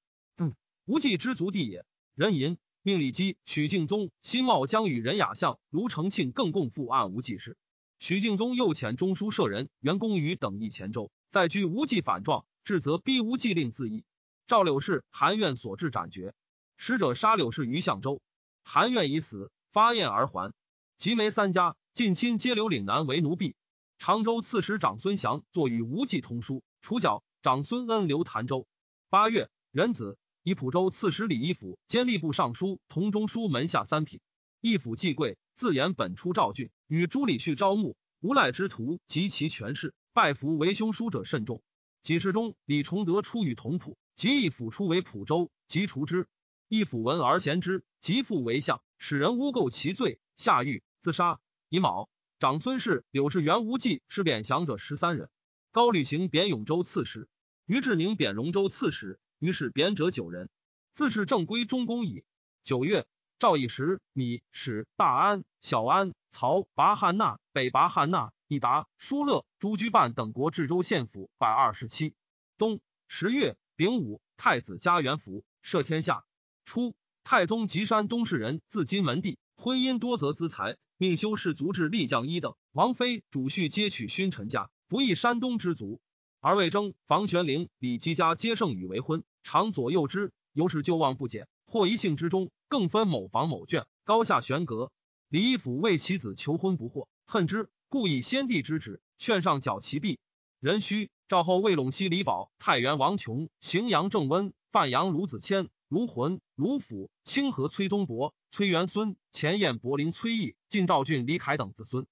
[0.88, 1.86] 无忌之族弟也。
[2.16, 7.58] 人吟命李基、许敬宗、辛茂将与人雅相、卢承庆更共赴按无忌事。
[8.00, 14.06] 许敬宗又遣中书舍人袁公瑜等诣黔州，再居无忌反状，至则逼无忌令自缢。
[14.48, 16.34] 赵柳氏韩愿所至斩决，
[16.78, 18.22] 使者杀柳氏于相州，
[18.64, 20.54] 韩愿已死，发燕而还。
[20.98, 23.56] 及梅三家近亲皆留岭南为奴婢。
[23.98, 28.68] 常州刺史长孙祥作与无忌通书，除剿长孙恩留潭州。
[29.10, 30.18] 八月，壬子，
[30.48, 34.22] 以蒲州刺史李义府兼吏部尚书同中书门下三品。
[34.62, 41.62] 义府既贵，自言本出赵郡，与朱李旭招募无赖之徒及其权势，拜服为兄书者甚众。
[42.02, 46.30] 几事中，李崇德出与同仆，即义府出为蒲州，即除之。
[46.70, 51.42] 义府闻而贤之，即复为相，使人诬构其罪，下狱自杀。
[51.68, 52.08] 乙卯。
[52.40, 55.28] 长孙氏、柳氏、元无忌是贬降者十三人。
[55.74, 57.28] 高履行贬永州刺史，
[57.66, 60.50] 于志宁贬荣州刺史，于是贬者九人。
[60.94, 62.24] 自是正归中宫矣。
[62.64, 63.06] 九月，
[63.40, 72.16] 赵以时、米、史、大安、小安、曹、拔汉纳、北拔汉纳、以达、疏勒、朱居半等国至州县府百二十七。
[72.58, 76.26] 冬十月丙午，太子加元府，赦天下。
[76.66, 80.78] 初，太宗及山东士人，自金门地，婚姻多则资财。
[80.98, 86.02] 命修士族至立将一等，王妃主婿皆取勋臣家，不异山东之族。
[86.40, 91.48] 而魏征、房玄龄、李吉家皆胜与为婚，常左右之，由是旧望不减。
[91.68, 94.92] 或一姓之中，更分某房某卷，高下悬隔。
[95.30, 100.20] 李义府为其子求婚不获，恨之，故以先帝之旨劝上缴其弊。
[100.60, 105.70] 壬戌，赵后为陇西李宝、太原王琼、荥阳郑温、范阳卢子谦。
[105.88, 112.06] 卢浑、卢府、清河崔宗伯、崔元孙、前燕柏林崔毅、晋赵郡李凯等子孙，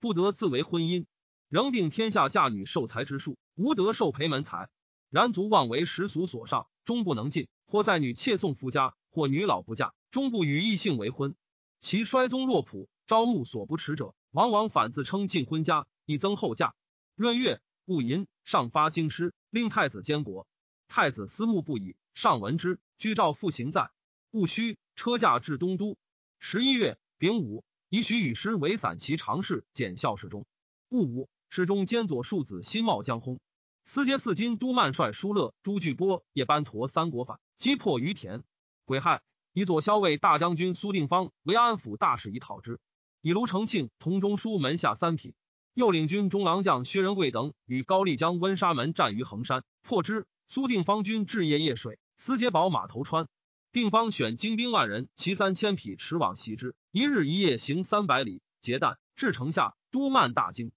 [0.00, 1.06] 不得自为婚姻，
[1.48, 4.68] 仍定天下嫁女受财之数，无得受陪门财。
[5.08, 7.48] 然族望为时俗所上，终不能进。
[7.66, 11.34] 或在女妾送夫家，或女老不嫁，终不与异性为婚。
[11.80, 16.74] 其衰宗落仆，招募所不耻者，往往反自称进婚家，以增后嫁。
[17.16, 20.46] 闰月戊寅，上发京师，令太子监国。
[20.86, 22.78] 太子思慕不已，上闻之。
[22.98, 23.90] 居诏复行在
[24.30, 25.96] 戊戌，车驾至东都。
[26.38, 30.44] 十一月丙午，以许与师为散骑常侍，检校侍中。
[30.90, 33.38] 戊午，侍中兼左庶子辛茂江薨。
[33.84, 38.42] 司节四金都曼帅疏勒、朱巨波、叶班陀三国反，击破于田。
[38.84, 42.78] 癸亥，以左骁卫大将军苏定方为安抚大使，以讨之。
[43.20, 45.34] 以卢承庆同中书门下三品，
[45.74, 50.26] 右领军中郎将薛仁贵等与高丽江温沙门战于衡山，破之。
[50.46, 51.98] 苏定方军至夜夜水。
[52.16, 53.26] 司节保马头川，
[53.72, 56.76] 定方选精兵万人，骑三千匹，驰往袭之。
[56.92, 60.72] 一日一夜行三百里，结旦至城下，都曼大惊，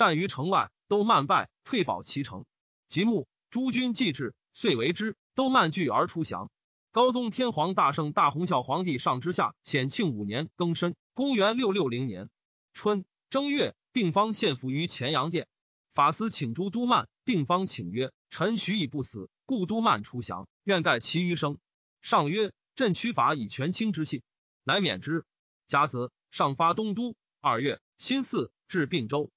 [0.00, 2.46] 战于城外，都曼败，退保其城。
[2.88, 5.14] 即暮，诸军既至，遂为之。
[5.34, 6.50] 都曼惧而出降。
[6.90, 12.30] 高宗天皇大圣大洪孝皇帝上之下显庆五年庚申，公元六六零年
[12.72, 15.46] 春正月，定方献俘于乾阳殿。
[15.92, 21.58] 法司请诸都曼，定方请曰：“臣许以不死。”故都曼出降，愿盖其余生。
[22.00, 24.22] 上曰：“朕屈法以权倾之信，
[24.64, 25.26] 乃免之。”
[25.68, 27.14] 甲子，上发东都。
[27.42, 29.30] 二月，辛巳，至并州。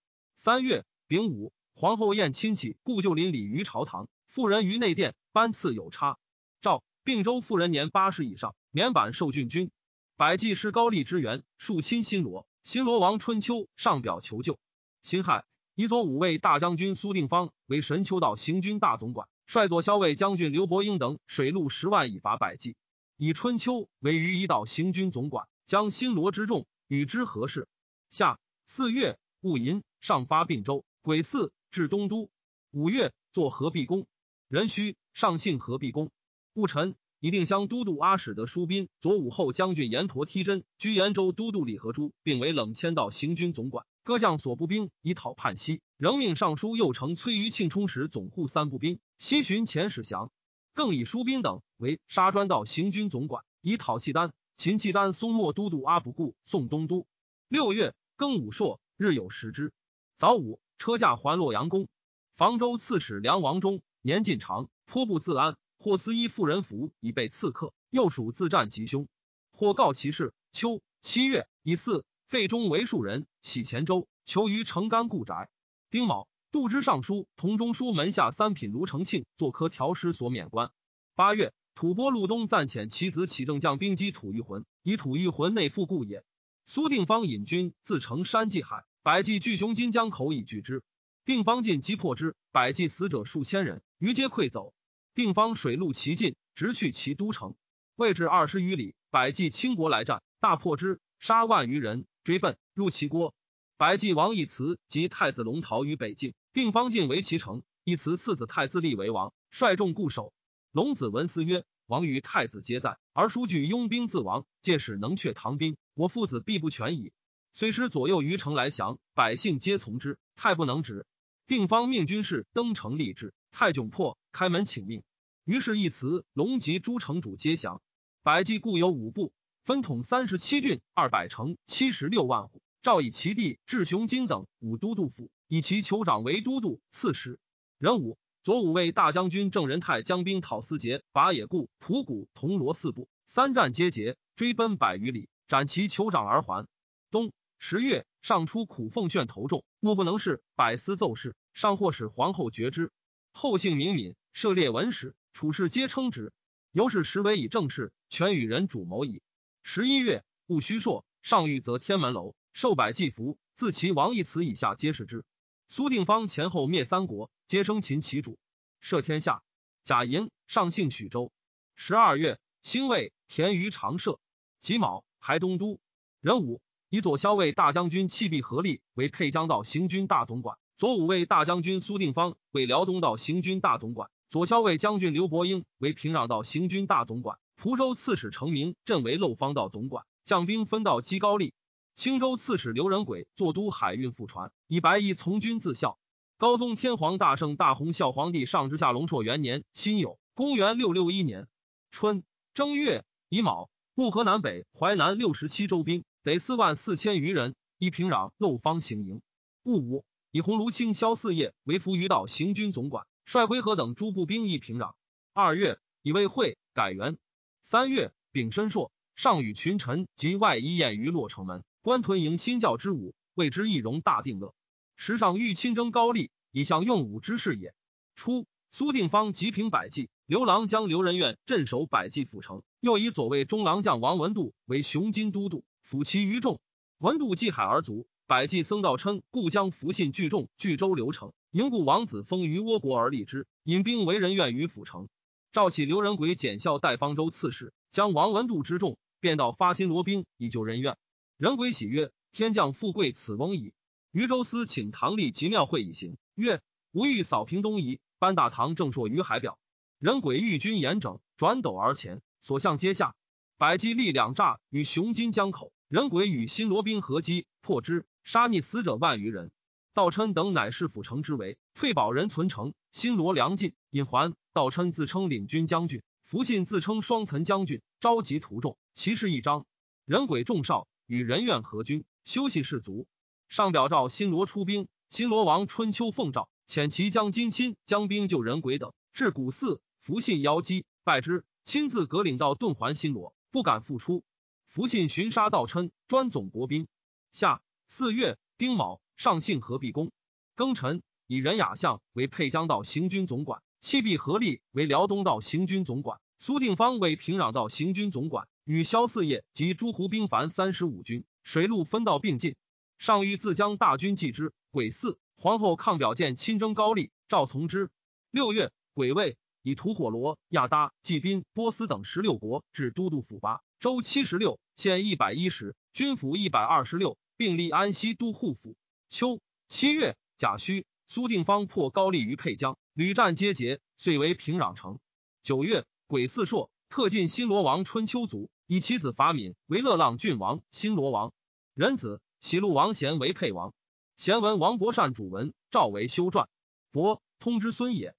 [0.43, 4.09] 三月丙午，皇后宴亲戚，故旧邻里于朝堂。
[4.27, 6.17] 妇人于内殿，班次有差。
[6.59, 9.71] 诏：并州妇人年八十以上，免版受郡君。
[10.17, 12.45] 百济师高丽之源，庶亲新罗。
[12.61, 14.59] 新罗王春秋上表求救。
[15.01, 19.29] 辛亥，以左五位大将军苏定方为神丘道行军大总管。
[19.47, 22.75] 率左骁卫将军刘伯英等水陆十万以伐百济，
[23.15, 27.69] 以春秋为于一道行军总管，将新罗之众与之合事？
[28.09, 32.29] 下四月戊寅，上发并州，癸巳至东都。
[32.71, 34.07] 五月作何必公，
[34.47, 36.11] 壬戌上幸何必公。
[36.53, 43.85] 戊辰，以定襄都督阿史德舒宾、左武后将军阎陀梯真居延州都督李和珠，并为冷迁道行军总管。
[44.03, 50.31] 各将所部兵以讨叛西，仍命尚书右丞崔于庆充实总护三部兵，西巡遣使降。
[50.73, 54.31] 更以舒宾等为沙砖道行军总管，以讨契丹。
[54.55, 57.07] 秦契丹松漠都督阿不固送东都。
[57.49, 59.73] 六月庚午朔，日有食之。
[60.17, 61.89] 早午，车驾还洛阳宫。
[62.37, 69.07] 房州刺史梁王忠年近长，颇不自安，或私衣妇人服以备刺客，又属自战吉凶。
[69.51, 70.33] 或告其事。
[70.53, 72.05] 秋七月以巳。
[72.25, 75.51] 废中为庶人，徙黔州，求于成干故宅。
[75.91, 80.71] 丁卯，杜之尚书同中书门下三品卢承庆做科调师所免官。
[81.13, 86.23] 八月，吐蕃陆东暂遣其子启正将兵击吐玉浑，以吐玉浑内附故也。
[86.65, 90.81] 苏定方引军自成山济海，百济巨雄金江口以拒之。
[91.25, 94.73] 定方进击破之，百济死者数千人，余皆溃走。
[95.13, 97.57] 定方水陆齐进，直去其都城，
[97.97, 103.35] 未至二十余里，百济倾国来战，大破之，杀万余人，追奔入齐国。
[103.75, 107.61] 百济王一慈及太子龙逃于北境，定方进为其城。
[107.83, 110.31] 一慈次子太子立为王，率众固守。
[110.71, 117.11] 龙子闻思曰：“王与太子皆在，而叔惧拥兵自亡，届使能却唐兵，我父子必不全矣。”
[117.55, 121.05] 虽师左右于城来降，百姓皆从之，太不能止。
[121.45, 125.03] 定方命军士登城立志，太窘迫，开门请命。
[125.45, 127.83] 于是一辞、龙及诸城主皆降。
[128.23, 132.63] 百济故有五部，分统三十七郡，二百城，七十六万户。
[132.81, 137.39] 诏以其弟智雄金等五都督府，以其酋长为都督、刺史。
[137.77, 146.67] 壬午，左武卫大将军郑仁泰将兵讨司节、拔野固、蒲谷、铜锣四部，三战皆捷，追奔百余里，斩其酋长而还。
[147.11, 147.31] 东
[147.65, 152.91] 十月，上出苦奉炫头重，目不能事，百思奏事，上或使皇后决之。
[153.31, 156.33] 后姓明敏，涉猎文史，处事皆称之。
[156.73, 159.21] 由是实为以正事，全与人主谋矣。
[159.63, 162.35] 十一月，戊戌朔，上谕则天门楼。
[162.51, 165.23] 受百济服，自其王义慈以下皆是之。
[165.69, 168.37] 苏定方前后灭三国，皆生擒其主，
[168.81, 169.41] 摄天下。
[169.85, 171.31] 贾莹上姓许州。
[171.77, 174.19] 十二月，兴魏田于长社。
[174.59, 175.79] 己卯，还东都。
[176.19, 176.61] 壬午，
[176.93, 187.39] 以左骁卫大将军弃必合力为沛江道行军大总管，左武卫大将军苏定方为辽东道行军大总管，左骁卫将军刘伯英为平壤道行军大总管。
[187.55, 191.55] 蒲州刺史程明镇为漏方道总管，将兵分道击高丽。
[191.95, 195.97] 青州刺史刘仁轨坐都海运副船，以白衣从军自效。
[196.37, 201.47] 高宗天皇大圣大洪孝皇帝上之下龙朔元年辛酉，公元六六一年
[201.89, 209.21] 春正月乙卯，木河南北淮南六十七州兵得四万四千余人，一平壤漏方行营。
[209.63, 214.93] 戊午，以鸿胪卿萧四业为扶余道行军总管，率回纥等诸步兵役平壤。
[215.33, 217.17] 二月，以魏会改元。
[217.61, 221.61] 三月，丙申朔，上与群臣及外夷宴于洛城门。
[221.81, 224.55] 官屯营新教之武，谓之易容大定乐。
[224.95, 227.73] 时上欲亲征高丽，以向用武之事也。
[228.15, 236.59] 初，苏定方急平百济，刘郎将刘仁愿镇守百济府城，又以左卫中郎将王文度为雄津都督，抚其余众。
[236.97, 238.07] 文度继海而卒。
[238.25, 245.09] 百济僧道琛故将福信聚众据州刘城，迎故王子封于倭国而立之，引兵为人愿于府城。
[245.51, 250.97] 召起刘仁轨检校代方州刺史，将王文度之众便到发新罗兵以救人愿。
[251.37, 253.73] 人鬼喜曰：“天降富贵，此翁矣。”
[254.11, 256.61] 余州司请唐立及庙会以行，曰
[256.93, 259.59] ：“吾欲扫平东夷，班大唐正朔于海表。”
[259.99, 263.15] 人鬼欲军严整，转斗而前，所向皆下。
[263.63, 269.51] 百济力两诈与雄金江口，人鬼与新罗兵合击，破之，杀逆死者万余人。
[269.93, 272.73] 道琛等乃是府城之围，退保人存城。
[272.91, 274.35] 新罗粮尽，引还。
[274.51, 279.65] 道琛自称领军将军，福信自称双岑将军，召集徒众，其事一张。
[280.03, 280.85] 人鬼众少。
[281.07, 283.07] 与人愿合军，休息士卒。
[283.47, 294.23] 上表诏新罗出兵，新罗王春秋奉诏遣其将金亲将兵救人鬼等，至古寺，福信邀击，败之，亲自革领到遁还新罗，不敢复出。
[294.65, 296.87] 福信寻杀道琛，专总国兵。
[297.31, 300.11] 夏四月丁卯，上幸何必公。
[300.55, 308.47] 庚辰，以任雅相为沛江道行军总管，弃必合力为辽东道行军总管，苏定方为平壤道行军总管。
[308.63, 312.55] 与萧四业及诸胡兵凡三十五军，水陆分道并进。
[312.97, 314.51] 上谕自将大军继之。
[314.71, 317.91] 癸巳，皇后抗表见亲征高丽，赵从之。
[318.31, 328.75] 六月，癸未，以吐火罗、亚达、济宾、波斯等十六国至都督府八州七十六县一百一十，军府一百二十六，并立安西都护府。
[329.07, 334.99] 秋七月，甲戌，苏定方破高丽于沛江，屡战皆捷，遂为平壤城。
[335.43, 338.49] 九月，癸巳朔，特进新罗王春秋族。
[338.67, 341.31] 以其子法敏为乐浪郡王，新罗王；
[341.73, 343.73] 仁子喜路王贤为沛王。
[344.17, 346.49] 贤文王伯善主文，赵为修传。
[346.91, 348.15] 伯通之孙也。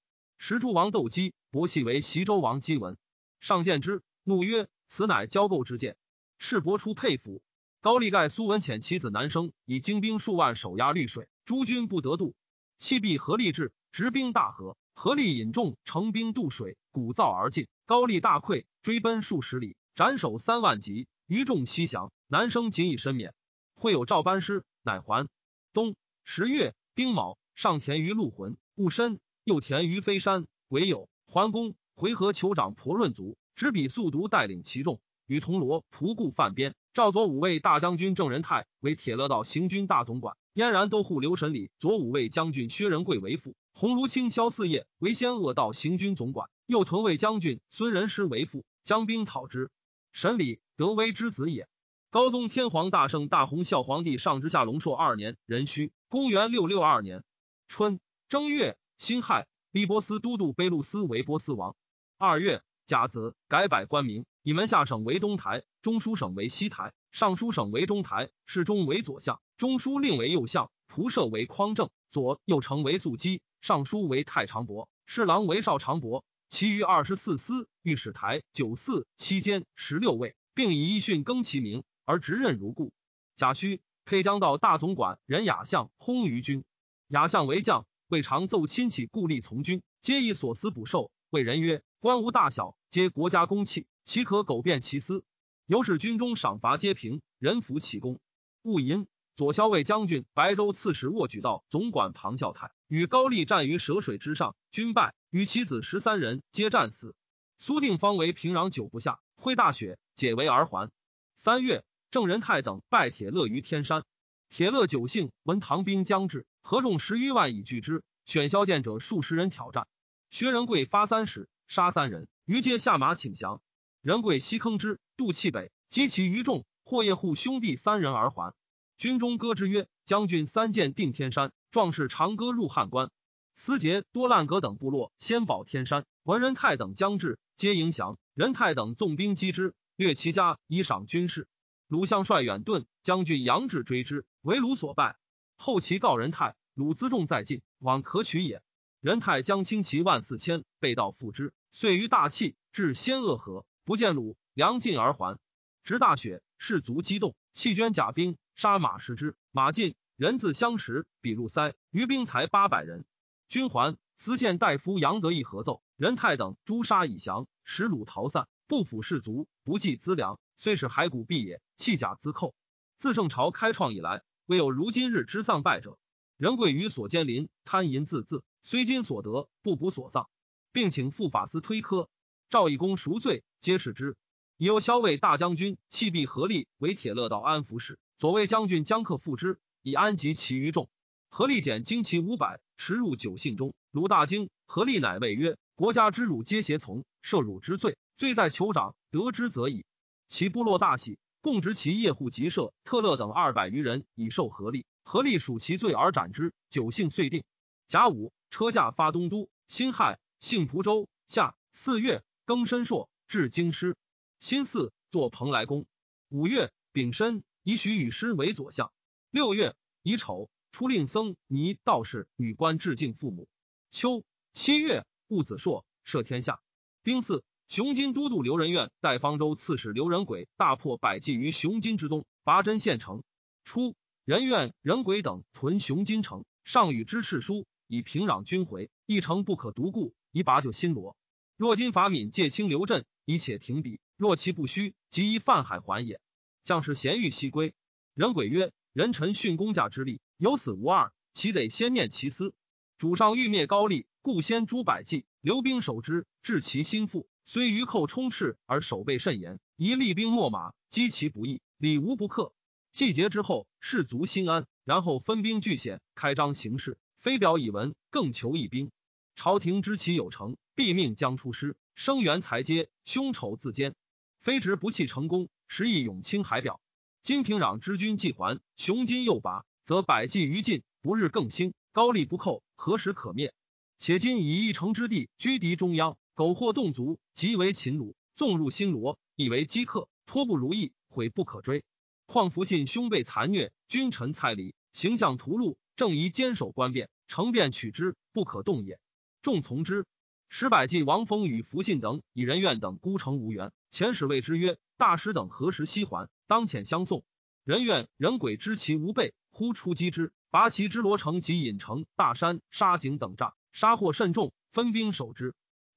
[0.47, 2.99] 石诸王斗姬，伯系为齐州王姬文。
[3.39, 5.97] 上见之，怒曰：“此乃交构之见。”
[6.37, 7.41] 赤伯出沛府。
[7.81, 12.35] 高丽盖苏文遣其子南生，以精兵数万守压绿水，诸军不得渡。
[12.77, 17.67] 弃必合力至，执兵大河，合力引众乘兵渡水，鼓噪而进。
[17.87, 19.75] 高丽大溃，追奔数十里。
[19.95, 22.11] 斩首三万级，余众西降。
[22.27, 23.33] 南生仅以身免。
[23.73, 25.27] 会有赵班师，乃还。
[25.73, 30.47] 冬十月丁卯，上田于陆浑，戊申，又田于飞山。
[30.67, 36.73] 癸酉，桓公回纥酋长婆润卒，执笔速读，带领其众与铜锣仆固犯边。
[36.95, 49.69] 赵左武卫大将军郑仁泰为铁勒道行军大总管，燕然都护刘神礼左武卫将军薛仁贵为副，鸿胪卿萧四业为先恶道行军总管，右屯卫将军孙仁师为副，将兵讨之。
[50.11, 51.67] 神礼德威之子也。
[52.09, 57.23] 高宗天皇大圣大洪孝皇帝上之下龙朔二年壬戌，公元六六二年
[57.67, 61.75] 春正月辛亥，立波斯都督贝路斯为波斯王。
[62.17, 76.23] 二月甲子，改百官名，以门下省为东台，中书省为西台，尚书省为中台，侍中为左相，中书令为右相，仆射为匡正，左右丞为肃基，尚书为太常伯，侍郎为少常伯。
[76.47, 81.83] 其余二十四司、御史台、九四、七监十六位，并以一训更其名。
[82.05, 82.93] 而执任如故。
[83.35, 86.63] 甲戌配将到大总管任雅相薨于军。
[87.07, 91.11] 雅相为将，未常奏亲戚故吏从军，皆以所思补授。
[91.31, 95.23] 谓人曰：“官无大小，皆国家公器，岂可苟变其私？”
[95.65, 98.19] 由是军中赏罚皆平，人服其功。
[98.61, 107.15] 戊寅，左骁卫将军、白州刺史握举道总管庞孝泰与高丽战于蛇水之上，军败，与其子十三人皆战死。
[107.57, 110.91] 苏定方为平壤久不下，挥大雪，解围而还。
[111.35, 111.83] 三月。
[112.11, 114.05] 郑仁泰等拜铁勒于天山，
[114.47, 118.01] 铁勒久幸，闻唐兵将至，合众十余万以拒之。
[118.25, 119.87] 选骁剑者数十人挑战，
[120.31, 123.61] 薛仁贵发三矢，杀三人，余皆下马请降。
[124.01, 128.55] 仁贵西坑之，渡气北，击其余众，或夜护兄弟三人而还。
[128.97, 133.11] 军中歌之曰：“将军三箭定天山，壮士长歌入汉关。”
[133.53, 138.17] 思杰、多烂格等部落先保天山，闻仁泰等将至，皆迎降。
[138.33, 141.47] 仁泰等纵兵击之，掠其家，以赏军士。
[141.87, 145.15] 鲁相率远遁，将军杨志追之，为鲁所败。
[145.57, 148.61] 后其告仁泰，鲁辎重在晋，往可取也。
[149.01, 151.53] 仁泰将轻骑万四千，背道赴之。
[151.71, 155.37] 遂于大气至仙鄂河，不见鲁，粮尽而还。
[155.83, 159.35] 值大雪，士卒激动，弃捐甲兵，杀马食之。
[159.51, 163.05] 马尽，人自相识，比入塞，余兵才八百人。
[163.47, 170.39] 军还，司县大夫杨德义合奏，仁泰等诛杀以降，使鲁逃散，不抚士卒，不计资粮。
[170.55, 172.55] 虽是骸骨毕也，弃甲自寇。
[172.97, 175.97] 自圣朝开创以来，未有如今日之丧败者。
[176.37, 180.29] 人贵于所兼邻，贪淫自恣，虽今所得，不补所丧，
[180.71, 182.09] 并请副法司推科。
[182.49, 184.17] 赵义公赎罪，皆是之。
[184.57, 190.89] 已有骁卫大将军弃必合力为铁勒道安抚使，左卫将军将克复之，以安及其余众。
[191.29, 193.73] 合力减精骑五百，驰入九信中。
[193.91, 199.85] 鲁大惊，何力乃谓曰：“国家之辱皆胁从，赦辱之罪，罪在酋长，得之则已。”
[200.27, 204.87] 其部落大喜，共执其业户及社特勒等二百余人，以受合力。
[205.03, 206.55] 合力属其罪而斩之。
[206.69, 207.43] 九姓遂定。
[207.87, 209.47] 甲午，车驾发东都。
[209.67, 211.07] 辛亥，幸蒲州。
[211.27, 213.95] 夏四月，庚申朔，至京师。
[214.39, 215.85] 辛巳，作蓬莱宫。
[216.29, 218.91] 五月，丙申，以许与师为左相。
[219.29, 223.47] 六月，乙丑，出令僧尼道士女官致敬父母。
[223.91, 226.59] 秋七月，戊子朔，赦天下。
[227.03, 227.43] 丁巳。
[227.67, 233.23] 雄金都督刘仁愿代方州刺史刘仁轨大破百济于雄金之东，拔真县城。
[233.63, 241.17] 初，仁愿、仁轨等屯雄金城，上与之敕书，以平壤军回，一城不可独固，以拔救新罗。
[241.57, 246.21] 若今法敏借清刘镇，以且停笔；若其不虚，即依泛海还也。
[246.63, 247.73] 将士咸欲西归。
[248.13, 252.53] 仁轨曰：“人臣殉公家之力，有死无二，岂得先念其私？
[252.99, 262.51] 主上欲灭高丽，故先诛百济，留兵守之，治其心腹。”虽余寇充斥而守备甚严，宜厉兵秣马，击其不义，礼无不克。
[262.91, 266.97] 季节之后，士卒心安，然后分兵据险，开张行事。
[267.19, 268.89] 非表以文，更求一兵。
[269.35, 273.93] 朝廷知其有成，必命将出师，声援才接，凶丑自坚。
[274.39, 276.81] 非执不弃成功，实亦永清海表。
[277.21, 281.75] 今平壤之军既还，雄金又拔，则百计于尽，不日更兴。
[281.91, 283.53] 高丽不寇，何时可灭？
[283.99, 286.17] 且今以一城之地居敌中央。
[286.35, 291.85] 苟获动足，即为秦虏；纵入新罗，以为饥客，托不如意，悔不可追。
[292.25, 298.99] 况福信兄被残虐，君臣蔡离，形象屠戮，正宜坚守关变，成便取之，不可动也。
[299.41, 300.05] 众从之。
[300.49, 306.27] 十百骑王封与福信等以仁愿等孤城无援，遣使谓之曰：“大师等何时西还？
[306.47, 307.23] 当遣相送。”
[307.63, 315.55] 仁愿、人鬼知其无备，忽出击之，拔其之罗城及引城、大山、沙井等栅，杀获甚众，分兵守之。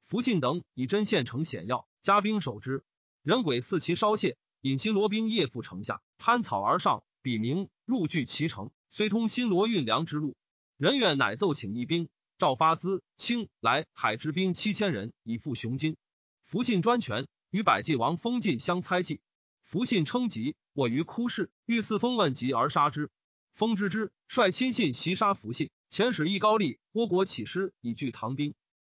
[0.09, 2.83] 福信等以针线成险要，加兵守之。
[3.23, 10.35] 人鬼似其稍懈，引新罗兵夜赴城下，攀草而上，笔名入据其城，虽通新罗运粮之路。
[10.79, 15.99] 人愿乃奏请一兵，赵发资、清来海之兵七千人，以赴雄津。
[16.43, 19.21] 福信专权，与百济王封晋相猜忌。
[19.61, 23.11] 福信称疾，我于哭室，欲四封问疾而杀之。
[23.53, 28.55] 封知之，率亲信袭杀福信，遣使诣高丽，倭国起师以拒唐兵。